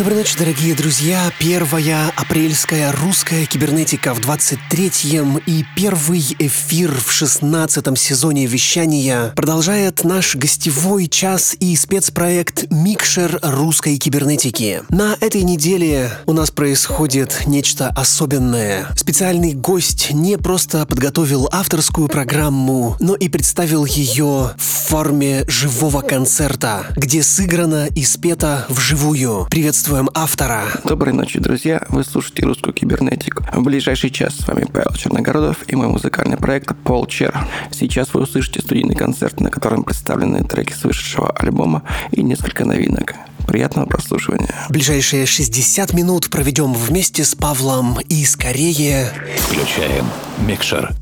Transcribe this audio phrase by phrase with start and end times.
[0.00, 1.30] Доброй ночи, дорогие друзья.
[1.38, 10.36] Первая апрельская русская кибернетика в 23-м и первый эфир в 16-м сезоне вещания продолжает наш
[10.36, 14.84] гостевой час и спецпроект «Микшер русской кибернетики».
[14.88, 18.86] На этой неделе у нас происходит нечто особенное.
[18.96, 26.86] Специальный гость не просто подготовил авторскую программу, но и представил ее в форме живого концерта,
[26.96, 29.46] где сыграно и спето вживую.
[29.50, 30.62] Приветствую приветствуем автора.
[30.84, 31.84] Доброй ночи, друзья.
[31.88, 33.42] Вы слушаете русскую кибернетику.
[33.52, 37.36] В ближайший час с вами Павел Черногородов и мой музыкальный проект Пол Чер.
[37.72, 41.82] Сейчас вы услышите студийный концерт, на котором представлены треки с вышедшего альбома
[42.12, 43.14] и несколько новинок.
[43.48, 44.54] Приятного прослушивания.
[44.68, 49.12] Ближайшие 60 минут проведем вместе с Павлом и скорее...
[49.38, 50.06] Включаем
[50.46, 50.94] микшер.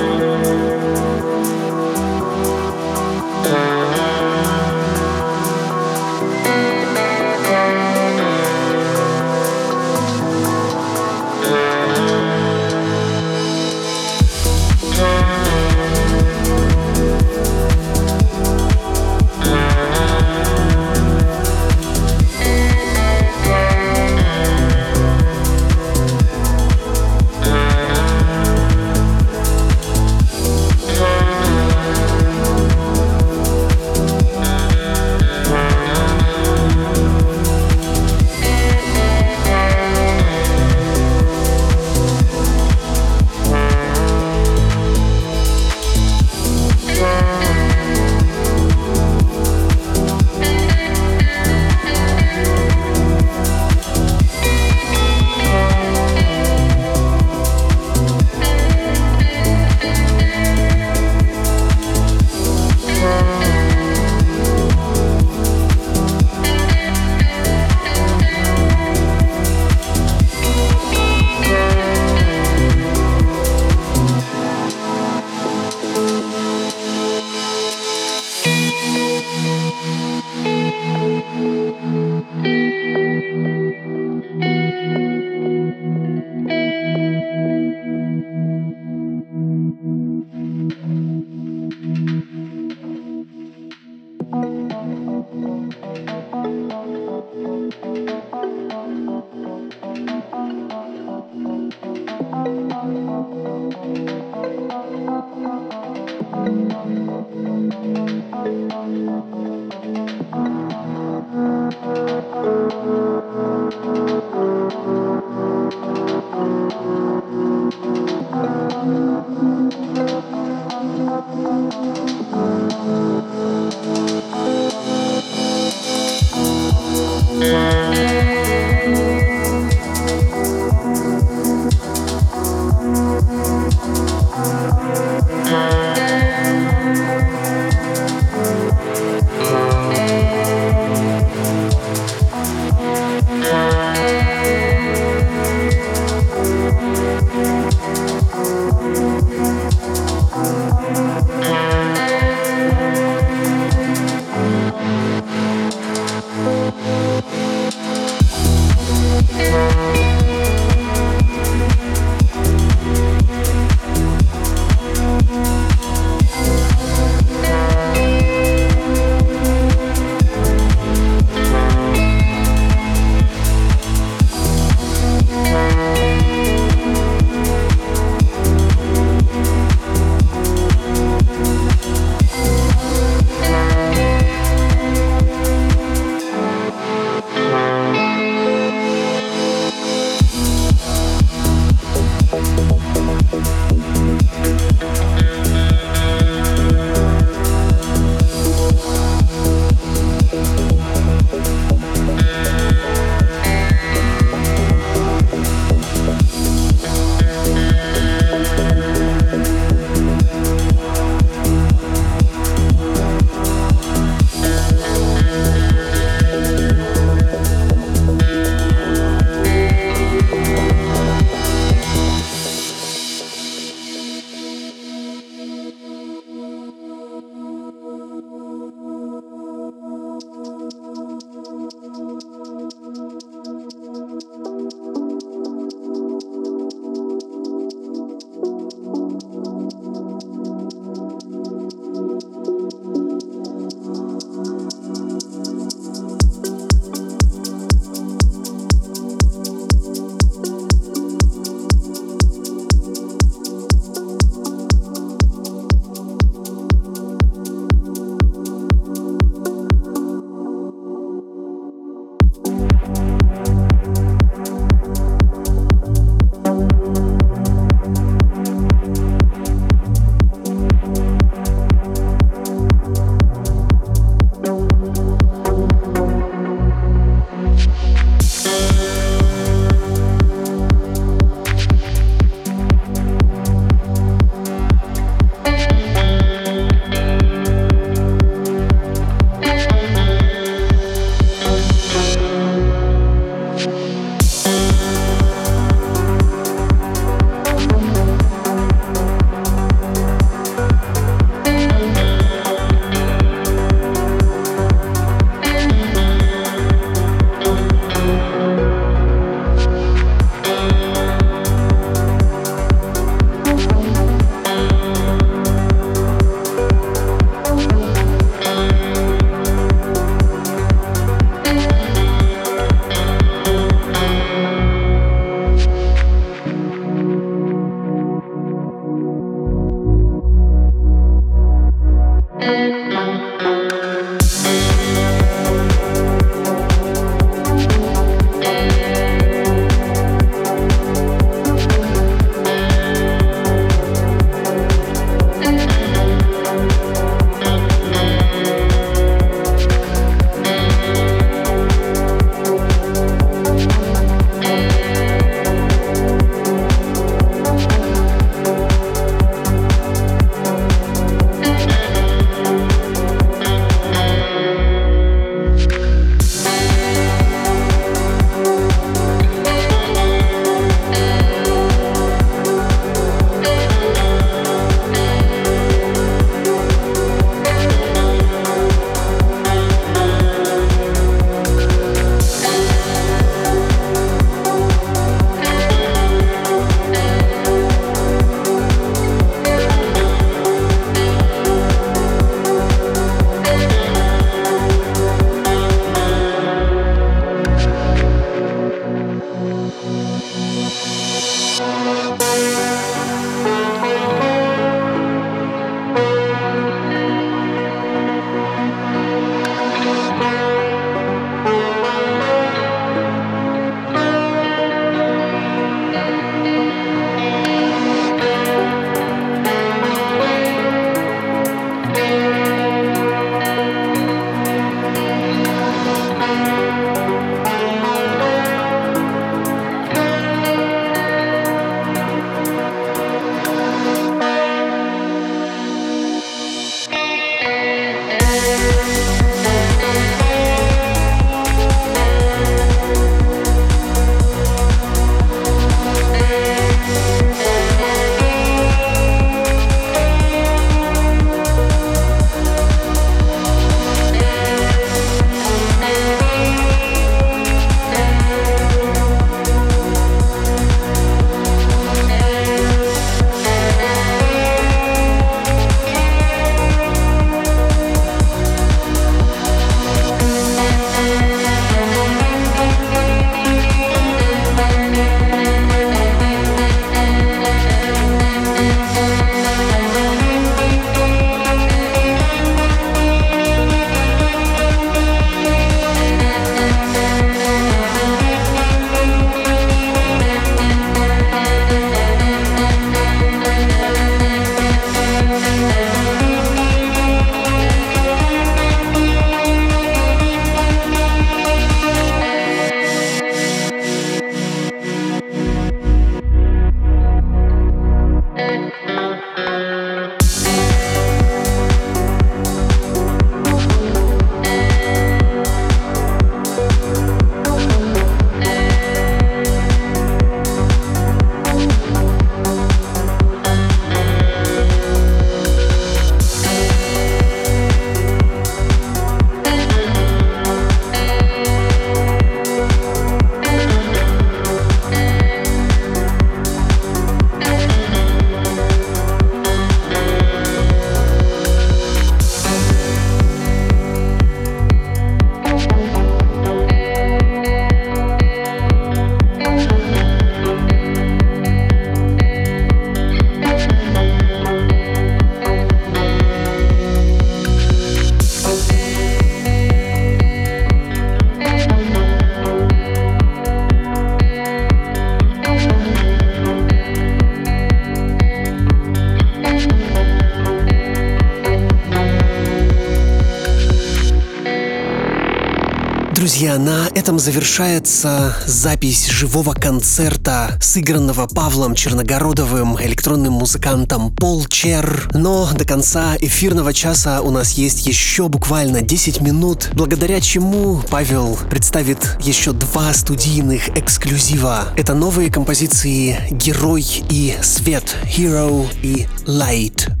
[576.57, 585.09] На этом завершается запись живого концерта, сыгранного Павлом Черногородовым, электронным музыкантом Пол Чер.
[585.13, 591.37] Но до конца эфирного часа у нас есть еще буквально 10 минут, благодаря чему Павел
[591.49, 594.69] представит еще два студийных эксклюзива.
[594.75, 600.00] Это новые композиции «Герой» и «Свет», «Hero» и «Light».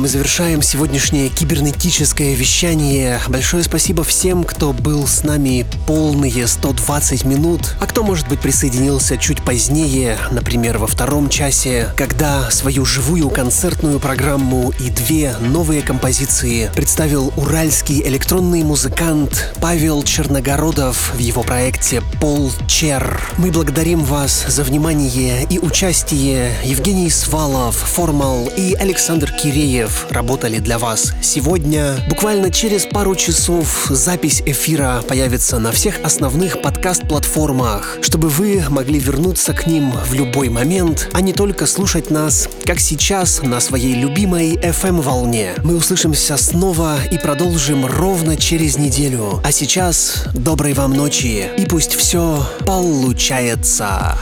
[0.00, 3.20] Мы завершаем сегодняшнее кибернетическое вещание.
[3.28, 9.18] Большое спасибо всем, кто был с нами полные 120 минут, а кто, может быть, присоединился
[9.18, 16.70] чуть позднее, например, во втором часе, когда свою живую концертную программу и две новые композиции
[16.74, 23.20] представил уральский электронный музыкант Павел Черногородов в его проекте «Пол Чер».
[23.36, 26.54] Мы благодарим вас за внимание и участие.
[26.64, 31.96] Евгений Свалов, Формал и Александр Киреев работали для вас сегодня.
[32.08, 39.52] Буквально через пару часов запись эфира появится на всех основных подкаст-платформах, чтобы вы могли вернуться
[39.52, 44.56] к ним в любой момент, а не только слушать нас, как сейчас, на своей любимой
[44.56, 45.54] FM-волне.
[45.64, 49.40] Мы услышимся снова и продолжим ровно через неделю.
[49.44, 54.18] А сейчас доброй вам ночи и пусть все получается.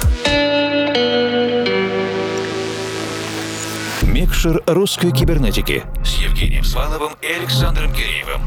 [4.39, 8.41] Микшер русской кибернетики с Евгением Сваловым и Александром Киреевым.